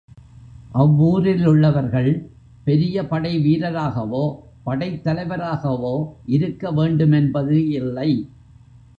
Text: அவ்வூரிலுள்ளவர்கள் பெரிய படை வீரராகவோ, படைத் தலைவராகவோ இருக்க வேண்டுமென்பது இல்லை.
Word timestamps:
அவ்வூரிலுள்ளவர்கள் 0.73 2.29
பெரிய 2.63 3.07
படை 3.07 3.33
வீரராகவோ, 3.39 4.23
படைத் 4.63 5.03
தலைவராகவோ 5.07 5.93
இருக்க 6.25 6.71
வேண்டுமென்பது 6.71 7.69
இல்லை. 7.69 8.09